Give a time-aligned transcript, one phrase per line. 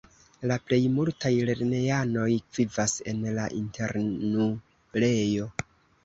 [0.51, 5.47] La plej multaj lernejanoj vivas en la internulejo.